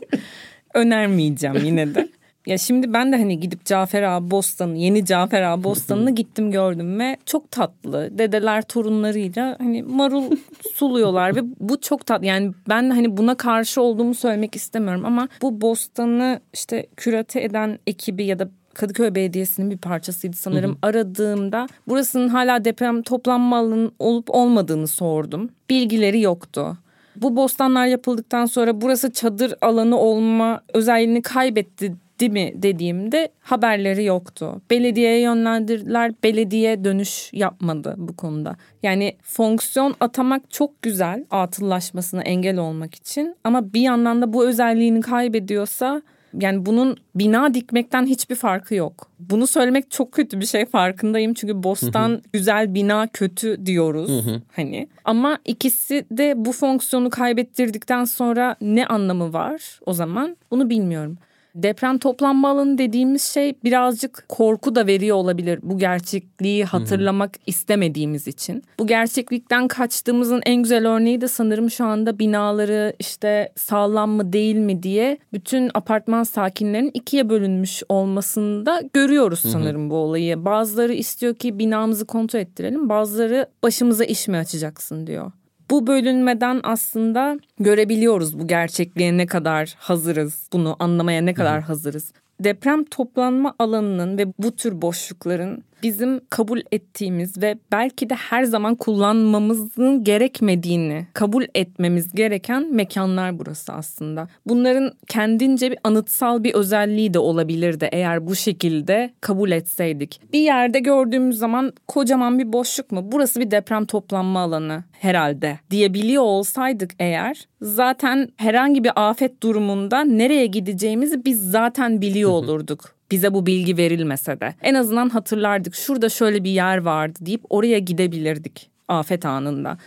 [0.73, 2.10] önermeyeceğim yine de.
[2.50, 7.00] Ya şimdi ben de hani gidip Cafer Ağa Bostanı, yeni Cafer Ağa Bostanı'nı gittim gördüm
[7.00, 8.10] ve çok tatlı.
[8.18, 10.24] Dedeler torunlarıyla hani marul
[10.76, 12.26] suluyorlar ve bu çok tatlı.
[12.26, 18.26] Yani ben hani buna karşı olduğumu söylemek istemiyorum ama bu bostanı işte kürate eden ekibi
[18.26, 20.72] ya da Kadıköy Belediyesi'nin bir parçasıydı sanırım.
[20.72, 20.78] Hı hı.
[20.82, 25.50] Aradığımda burasının hala deprem toplanma alanı olup olmadığını sordum.
[25.70, 26.78] Bilgileri yoktu.
[27.16, 34.62] Bu bostanlar yapıldıktan sonra burası çadır alanı olma özelliğini kaybetti gitti mi dediğimde haberleri yoktu.
[34.69, 36.12] Belediyeye yönlendirdiler.
[36.23, 38.55] Belediye dönüş yapmadı bu konuda.
[38.84, 45.01] Yani fonksiyon atamak çok güzel atıllaşmasına engel olmak için ama bir yandan da bu özelliğini
[45.01, 46.01] kaybediyorsa
[46.34, 49.12] yani bunun bina dikmekten hiçbir farkı yok.
[49.19, 51.34] Bunu söylemek çok kötü bir şey farkındayım.
[51.34, 54.88] Çünkü bostan güzel bina kötü diyoruz hani.
[55.05, 60.38] Ama ikisi de bu fonksiyonu kaybettirdikten sonra ne anlamı var o zaman?
[60.51, 61.17] Bunu bilmiyorum.
[61.56, 67.44] Deprem toplanma alanı dediğimiz şey birazcık korku da veriyor olabilir bu gerçekliği hatırlamak Hı-hı.
[67.46, 68.64] istemediğimiz için.
[68.80, 74.56] Bu gerçeklikten kaçtığımızın en güzel örneği de sanırım şu anda binaları işte sağlam mı değil
[74.56, 79.90] mi diye bütün apartman sakinlerinin ikiye bölünmüş olmasında görüyoruz sanırım Hı-hı.
[79.90, 80.46] bu olayı.
[80.46, 85.32] Bazıları istiyor ki binamızı kontrol ettirelim bazıları başımıza iş mi açacaksın diyor
[85.69, 92.12] bu bölünmeden aslında görebiliyoruz bu gerçekliğe ne kadar hazırız, bunu anlamaya ne kadar hazırız.
[92.39, 98.76] Deprem toplanma alanının ve bu tür boşlukların bizim kabul ettiğimiz ve belki de her zaman
[98.76, 104.28] kullanmamızın gerekmediğini kabul etmemiz gereken mekanlar burası aslında.
[104.46, 110.22] Bunların kendince bir anıtsal bir özelliği de olabilirdi eğer bu şekilde kabul etseydik.
[110.34, 113.02] Bir yerde gördüğümüz zaman kocaman bir boşluk mu?
[113.04, 120.46] Burası bir deprem toplanma alanı herhalde diyebiliyor olsaydık eğer zaten herhangi bir afet durumunda nereye
[120.46, 124.56] gideceğimizi biz zaten biliyor olurduk bize bu bilgi verilmese de.
[124.62, 129.78] En azından hatırlardık şurada şöyle bir yer vardı deyip oraya gidebilirdik afet anında.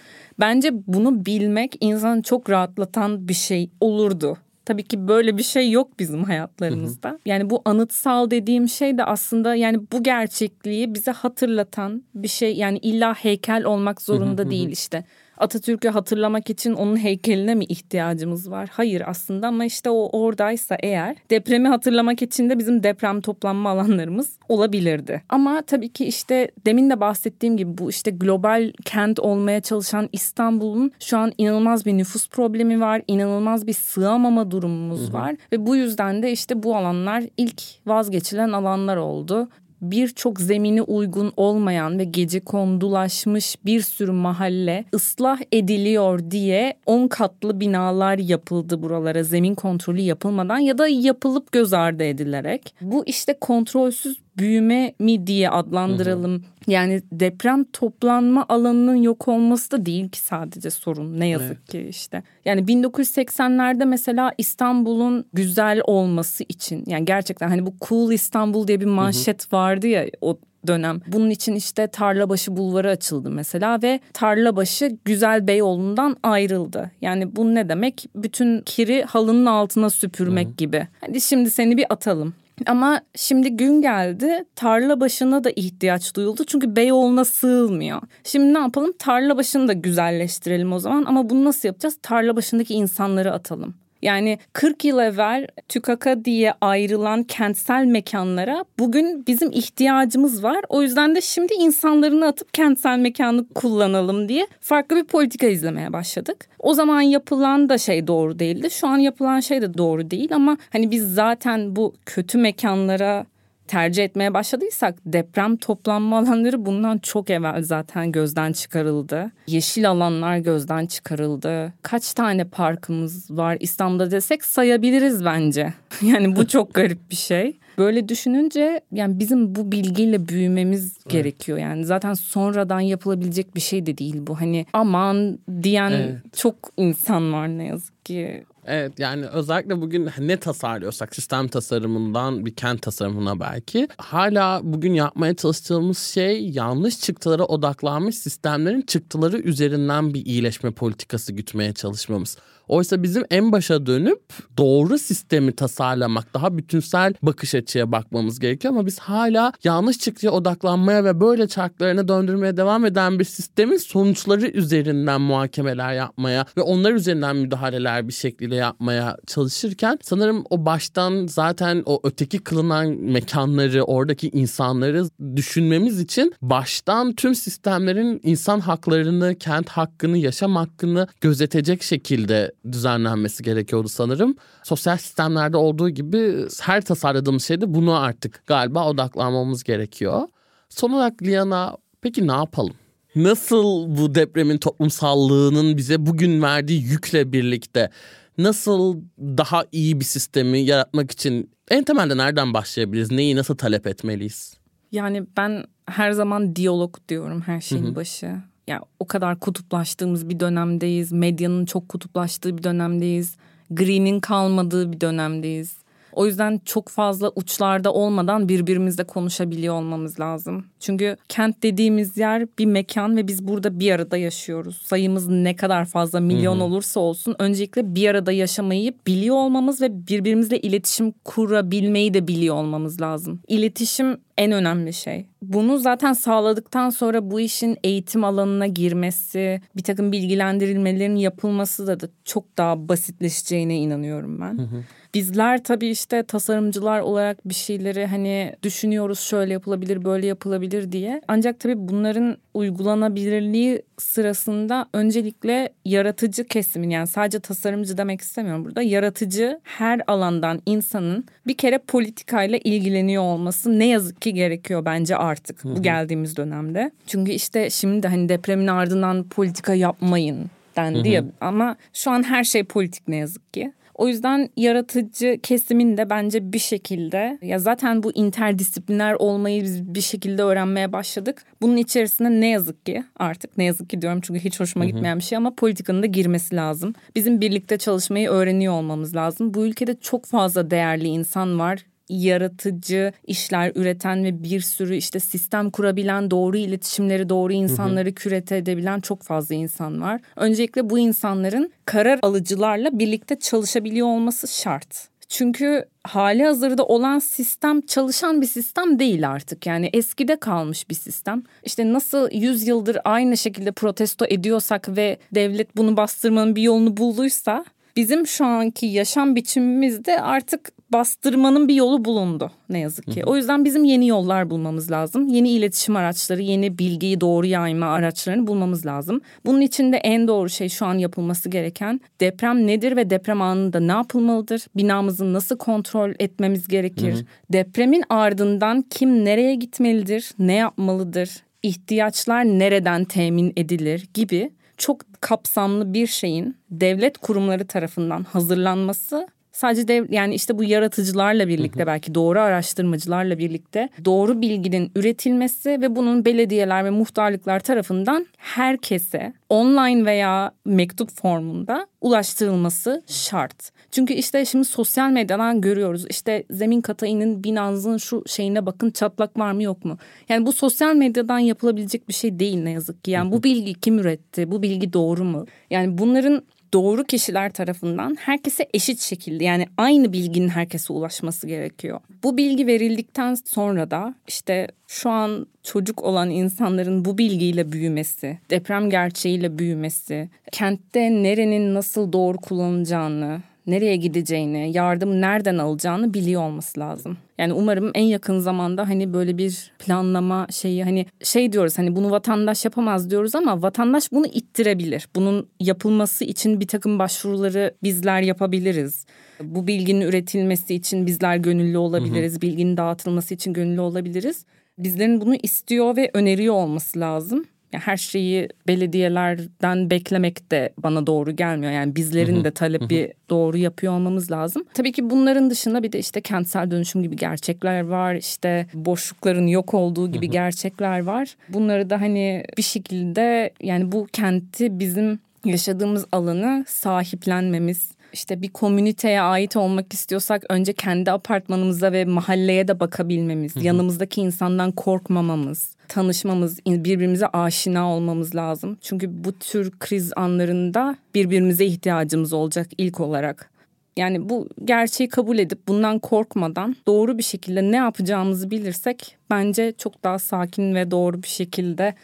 [0.41, 4.37] Bence bunu bilmek insanı çok rahatlatan bir şey olurdu.
[4.65, 7.09] Tabii ki böyle bir şey yok bizim hayatlarımızda.
[7.09, 7.19] Hı hı.
[7.27, 12.57] Yani bu anıtsal dediğim şey de aslında yani bu gerçekliği bize hatırlatan bir şey.
[12.57, 14.51] Yani illa heykel olmak zorunda hı hı.
[14.51, 15.05] değil işte.
[15.39, 18.69] Atatürk'ü hatırlamak için onun heykeline mi ihtiyacımız var?
[18.73, 24.39] Hayır aslında ama işte o oradaysa eğer depremi hatırlamak için de bizim deprem toplanma alanlarımız
[24.49, 25.23] olabilirdi.
[25.29, 30.93] Ama tabii ki işte demin de bahsettiğim gibi bu işte global kent olmaya çalışan İstanbul'un
[31.01, 33.03] şu an inanılmaz bir nüfus problemi var.
[33.07, 35.13] inanılmaz bir sığamama durumumuz hı hı.
[35.13, 39.49] var ve bu yüzden de işte bu alanlar ilk vazgeçilen alanlar oldu
[39.83, 47.61] birçok zemini uygun olmayan ve gece kondulaşmış bir sürü mahalle ıslah ediliyor diye 10 katlı
[47.61, 52.75] binalar yapıldı buralara zemin kontrolü yapılmadan ya da yapılıp göz ardı edilerek.
[52.81, 56.33] Bu işte kontrolsüz büyüme mi diye adlandıralım.
[56.33, 56.43] Hı hı.
[56.67, 61.69] Yani deprem toplanma alanının yok olması da değil ki sadece sorun ne yazık evet.
[61.69, 62.23] ki işte.
[62.45, 68.87] Yani 1980'lerde mesela İstanbul'un güzel olması için yani gerçekten hani bu cool İstanbul diye bir
[68.87, 69.61] manşet hı hı.
[69.61, 71.01] vardı ya o dönem.
[71.07, 76.91] Bunun için işte Tarlabaşı Bulvarı açıldı mesela ve Tarlabaşı Güzel Beyoğlu'ndan ayrıldı.
[77.01, 78.07] Yani bu ne demek?
[78.17, 80.57] Bütün kiri halının altına süpürmek Hı.
[80.57, 80.89] gibi.
[81.01, 82.35] Hadi şimdi seni bir atalım.
[82.67, 88.03] Ama şimdi gün geldi tarla başına da ihtiyaç duyuldu çünkü Beyoğlu'na sığılmıyor.
[88.25, 91.99] Şimdi ne yapalım tarla başını da güzelleştirelim o zaman ama bunu nasıl yapacağız?
[92.03, 93.82] Tarla başındaki insanları atalım.
[94.03, 100.65] Yani 40 yıl evvel TÜKAK'a diye ayrılan kentsel mekanlara bugün bizim ihtiyacımız var.
[100.69, 106.49] O yüzden de şimdi insanlarını atıp kentsel mekanı kullanalım diye farklı bir politika izlemeye başladık.
[106.59, 108.71] O zaman yapılan da şey doğru değildi.
[108.71, 113.27] Şu an yapılan şey de doğru değil ama hani biz zaten bu kötü mekanlara
[113.67, 119.33] tercih etmeye başladıysak deprem toplanma alanları bundan çok evvel zaten gözden çıkarıldı.
[119.47, 121.73] Yeşil alanlar gözden çıkarıldı.
[121.83, 125.73] Kaç tane parkımız var İstanbul'da desek sayabiliriz bence.
[126.03, 127.59] Yani bu çok garip bir şey.
[127.79, 131.11] Böyle düşününce yani bizim bu bilgiyle büyümemiz evet.
[131.11, 131.59] gerekiyor.
[131.59, 134.41] Yani zaten sonradan yapılabilecek bir şey de değil bu.
[134.41, 136.35] Hani aman diyen evet.
[136.37, 138.45] çok insan var ne yazık ki.
[138.67, 145.35] Evet yani özellikle bugün ne tasarlıyorsak sistem tasarımından bir kent tasarımına belki hala bugün yapmaya
[145.35, 152.37] çalıştığımız şey yanlış çıktılara odaklanmış sistemlerin çıktıları üzerinden bir iyileşme politikası gütmeye çalışmamız.
[152.73, 154.23] Oysa bizim en başa dönüp
[154.59, 158.75] doğru sistemi tasarlamak, daha bütünsel bakış açıya bakmamız gerekiyor.
[158.75, 164.47] Ama biz hala yanlış çıktıya odaklanmaya ve böyle çarklarını döndürmeye devam eden bir sistemin sonuçları
[164.47, 171.83] üzerinden muhakemeler yapmaya ve onlar üzerinden müdahaleler bir şekilde yapmaya çalışırken sanırım o baştan zaten
[171.87, 175.05] o öteki kılınan mekanları, oradaki insanları
[175.37, 183.89] düşünmemiz için baştan tüm sistemlerin insan haklarını, kent hakkını, yaşam hakkını gözetecek şekilde düzenlenmesi gerekiyordu
[183.89, 184.35] sanırım.
[184.63, 190.29] Sosyal sistemlerde olduğu gibi her tasarladığımız şeyde bunu artık galiba odaklanmamız gerekiyor.
[190.69, 192.75] Son olarak Liana peki ne yapalım?
[193.17, 197.91] Nasıl bu depremin toplumsallığının bize bugün verdiği yükle birlikte
[198.39, 203.11] nasıl daha iyi bir sistemi yaratmak için en temelde nereden başlayabiliriz?
[203.11, 204.55] Neyi nasıl talep etmeliyiz?
[204.93, 207.95] Yani ben her zaman diyalog diyorum her şeyin Hı-hı.
[207.97, 208.37] başı
[208.73, 211.13] yani o kadar kutuplaştığımız bir dönemdeyiz.
[211.13, 213.37] Medyanın çok kutuplaştığı bir dönemdeyiz.
[213.71, 215.82] Green'in kalmadığı bir dönemdeyiz.
[216.13, 220.65] O yüzden çok fazla uçlarda olmadan birbirimizle konuşabiliyor olmamız lazım.
[220.81, 224.83] Çünkü kent dediğimiz yer bir mekan ve biz burada bir arada yaşıyoruz.
[224.85, 226.65] Sayımız ne kadar fazla milyon Hı-hı.
[226.65, 233.01] olursa olsun öncelikle bir arada yaşamayı biliyor olmamız ve birbirimizle iletişim kurabilmeyi de biliyor olmamız
[233.01, 233.41] lazım.
[233.49, 235.27] İletişim en önemli şey.
[235.43, 242.09] Bunu zaten sağladıktan sonra bu işin eğitim alanına girmesi, bir takım bilgilendirilmelerin yapılması da, da
[242.25, 244.59] çok daha basitleşeceğine inanıyorum ben.
[244.59, 244.85] Hı hı.
[245.15, 251.23] Bizler tabii işte tasarımcılar olarak bir şeyleri hani düşünüyoruz şöyle yapılabilir böyle yapılabilir diye.
[251.29, 258.83] Ancak tabii bunların uygulanabilirliği sırasında öncelikle yaratıcı kesimin yani sadece tasarımcı demek istemiyorum burada.
[258.83, 265.65] Yaratıcı her alandan insanın bir kere politikayla ilgileniyor olması ne yazık ki gerekiyor bence artık
[265.65, 266.91] bu geldiğimiz dönemde.
[267.07, 272.65] Çünkü işte şimdi hani depremin ardından politika yapmayın dendi ya ama şu an her şey
[272.65, 273.73] politik ne yazık ki.
[273.95, 280.01] O yüzden yaratıcı kesimin de bence bir şekilde ya zaten bu interdisipliner olmayı biz bir
[280.01, 281.45] şekilde öğrenmeye başladık.
[281.63, 285.25] Bunun içerisinde ne yazık ki artık ne yazık ki diyorum çünkü hiç hoşuma gitmeyen bir
[285.25, 286.95] şey ama politikanın da girmesi lazım.
[287.17, 289.55] Bizim birlikte çalışmayı öğreniyor olmamız lazım.
[289.55, 295.71] Bu ülkede çok fazla değerli insan var yaratıcı işler üreten ve bir sürü işte sistem
[295.71, 300.21] kurabilen, doğru iletişimleri, doğru insanları hı kürete edebilen çok fazla insan var.
[300.37, 305.13] Öncelikle bu insanların karar alıcılarla birlikte çalışabiliyor olması şart.
[305.33, 309.67] Çünkü hali hazırda olan sistem çalışan bir sistem değil artık.
[309.67, 311.43] Yani eskide kalmış bir sistem.
[311.65, 317.65] İşte nasıl 100 yıldır aynı şekilde protesto ediyorsak ve devlet bunu bastırmanın bir yolunu bulduysa
[317.97, 323.25] bizim şu anki yaşam biçimimizde artık bastırmanın bir yolu bulundu ne yazık ki.
[323.25, 325.29] O yüzden bizim yeni yollar bulmamız lazım.
[325.29, 329.21] Yeni iletişim araçları, yeni bilgiyi doğru yayma araçlarını bulmamız lazım.
[329.47, 333.81] Bunun için de en doğru şey şu an yapılması gereken deprem nedir ve deprem anında
[333.81, 334.67] ne yapılmalıdır?
[334.77, 337.15] Binamızı nasıl kontrol etmemiz gerekir?
[337.15, 337.25] Hı hı.
[337.53, 340.31] Depremin ardından kim nereye gitmelidir?
[340.39, 341.31] Ne yapmalıdır?
[341.63, 350.07] İhtiyaçlar nereden temin edilir gibi çok kapsamlı bir şeyin devlet kurumları tarafından hazırlanması Sadece dev,
[350.13, 356.85] yani işte bu yaratıcılarla birlikte belki doğru araştırmacılarla birlikte doğru bilginin üretilmesi ve bunun belediyeler
[356.85, 363.71] ve muhtarlıklar tarafından herkese online veya mektup formunda ulaştırılması şart.
[363.91, 366.07] Çünkü işte şimdi sosyal medyadan görüyoruz.
[366.11, 369.99] İşte zemin kata inin binanızın şu şeyine bakın çatlak var mı yok mu?
[370.29, 373.11] Yani bu sosyal medyadan yapılabilecek bir şey değil ne yazık ki.
[373.11, 374.51] Yani bu bilgi kim üretti?
[374.51, 375.47] Bu bilgi doğru mu?
[375.71, 376.43] Yani bunların
[376.73, 382.01] doğru kişiler tarafından herkese eşit şekilde yani aynı bilginin herkese ulaşması gerekiyor.
[382.23, 388.91] Bu bilgi verildikten sonra da işte şu an çocuk olan insanların bu bilgiyle büyümesi, deprem
[388.91, 397.19] gerçeğiyle büyümesi, kentte nerenin nasıl doğru kullanılacağını, nereye gideceğini, yardım nereden alacağını biliyor olması lazım.
[397.43, 402.11] Yani umarım en yakın zamanda hani böyle bir planlama şeyi hani şey diyoruz hani bunu
[402.11, 405.09] vatandaş yapamaz diyoruz ama vatandaş bunu ittirebilir.
[405.15, 409.07] Bunun yapılması için bir takım başvuruları bizler yapabiliriz.
[409.41, 412.33] Bu bilginin üretilmesi için bizler gönüllü olabiliriz.
[412.33, 412.41] Hı hı.
[412.41, 414.45] Bilginin dağıtılması için gönüllü olabiliriz.
[414.79, 417.45] Bizlerin bunu istiyor ve öneriyor olması lazım
[417.79, 421.73] her şeyi belediyelerden beklemek de bana doğru gelmiyor.
[421.73, 424.65] Yani bizlerin de talebi doğru yapıyor olmamız lazım.
[424.75, 428.15] Tabii ki bunların dışında bir de işte kentsel dönüşüm gibi gerçekler var.
[428.15, 431.37] İşte boşlukların yok olduğu gibi gerçekler var.
[431.49, 439.21] Bunları da hani bir şekilde yani bu kenti bizim yaşadığımız alanı sahiplenmemiz, işte bir komüniteye
[439.21, 447.27] ait olmak istiyorsak önce kendi apartmanımıza ve mahalleye de bakabilmemiz, yanımızdaki insandan korkmamamız, tanışmamız, birbirimize
[447.27, 448.79] aşina olmamız lazım.
[448.81, 453.53] Çünkü bu tür kriz anlarında birbirimize ihtiyacımız olacak ilk olarak.
[453.97, 460.05] Yani bu gerçeği kabul edip bundan korkmadan doğru bir şekilde ne yapacağımızı bilirsek bence çok
[460.05, 461.95] daha sakin ve doğru bir şekilde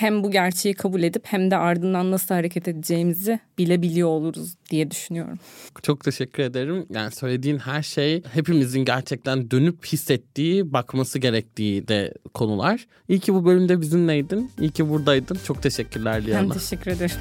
[0.00, 5.38] hem bu gerçeği kabul edip hem de ardından nasıl hareket edeceğimizi bilebiliyor oluruz diye düşünüyorum.
[5.82, 6.86] Çok teşekkür ederim.
[6.90, 12.86] Yani söylediğin her şey hepimizin gerçekten dönüp hissettiği, bakması gerektiği de konular.
[13.08, 14.50] İyi ki bu bölümde bizimleydin.
[14.60, 15.38] İyi ki buradaydın.
[15.46, 16.42] Çok teşekkürler Liana.
[16.42, 17.16] Ben teşekkür ederim.